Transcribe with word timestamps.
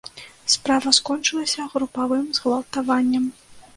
Справа 0.53 0.93
скончылася 0.99 1.67
групавым 1.75 2.25
згвалтаваннем. 2.39 3.33